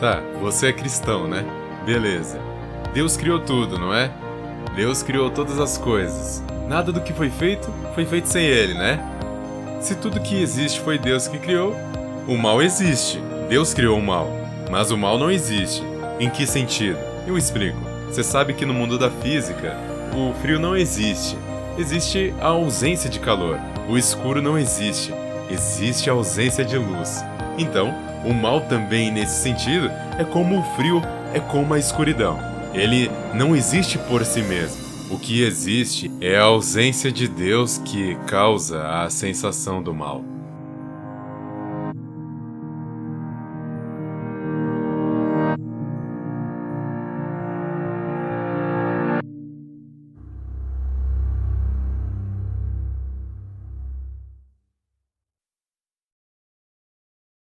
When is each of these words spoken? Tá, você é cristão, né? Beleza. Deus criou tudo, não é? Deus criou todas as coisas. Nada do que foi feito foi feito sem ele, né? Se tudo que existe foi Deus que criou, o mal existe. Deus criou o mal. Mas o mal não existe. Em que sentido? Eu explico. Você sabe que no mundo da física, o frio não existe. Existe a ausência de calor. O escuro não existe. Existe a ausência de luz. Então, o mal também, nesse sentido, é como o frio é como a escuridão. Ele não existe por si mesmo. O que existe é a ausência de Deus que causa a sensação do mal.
Tá, 0.00 0.20
você 0.40 0.68
é 0.68 0.72
cristão, 0.72 1.26
né? 1.26 1.44
Beleza. 1.84 2.38
Deus 2.92 3.16
criou 3.16 3.40
tudo, 3.40 3.78
não 3.78 3.94
é? 3.94 4.10
Deus 4.74 5.02
criou 5.02 5.30
todas 5.30 5.58
as 5.58 5.78
coisas. 5.78 6.42
Nada 6.68 6.92
do 6.92 7.00
que 7.00 7.12
foi 7.12 7.30
feito 7.30 7.72
foi 7.94 8.04
feito 8.04 8.28
sem 8.28 8.44
ele, 8.44 8.74
né? 8.74 9.00
Se 9.80 9.94
tudo 9.94 10.20
que 10.20 10.40
existe 10.40 10.80
foi 10.80 10.98
Deus 10.98 11.28
que 11.28 11.38
criou, 11.38 11.74
o 12.28 12.36
mal 12.36 12.60
existe. 12.60 13.20
Deus 13.48 13.72
criou 13.72 13.98
o 13.98 14.02
mal. 14.02 14.28
Mas 14.70 14.90
o 14.90 14.98
mal 14.98 15.18
não 15.18 15.30
existe. 15.30 15.82
Em 16.18 16.28
que 16.28 16.46
sentido? 16.46 16.98
Eu 17.26 17.38
explico. 17.38 17.78
Você 18.08 18.22
sabe 18.22 18.52
que 18.52 18.66
no 18.66 18.74
mundo 18.74 18.98
da 18.98 19.10
física, 19.10 19.76
o 20.14 20.34
frio 20.40 20.58
não 20.58 20.76
existe. 20.76 21.38
Existe 21.78 22.34
a 22.40 22.48
ausência 22.48 23.08
de 23.08 23.20
calor. 23.20 23.58
O 23.88 23.96
escuro 23.96 24.42
não 24.42 24.58
existe. 24.58 25.12
Existe 25.50 26.10
a 26.10 26.14
ausência 26.14 26.64
de 26.64 26.76
luz. 26.76 27.22
Então, 27.58 27.94
o 28.24 28.34
mal 28.34 28.60
também, 28.62 29.10
nesse 29.10 29.42
sentido, 29.42 29.90
é 30.18 30.24
como 30.24 30.58
o 30.58 30.62
frio 30.76 31.02
é 31.32 31.40
como 31.40 31.74
a 31.74 31.78
escuridão. 31.78 32.38
Ele 32.72 33.10
não 33.34 33.54
existe 33.54 33.98
por 33.98 34.24
si 34.24 34.42
mesmo. 34.42 34.84
O 35.10 35.18
que 35.18 35.42
existe 35.42 36.10
é 36.20 36.36
a 36.36 36.44
ausência 36.44 37.12
de 37.12 37.28
Deus 37.28 37.78
que 37.78 38.16
causa 38.26 39.02
a 39.02 39.08
sensação 39.08 39.82
do 39.82 39.94
mal. 39.94 40.35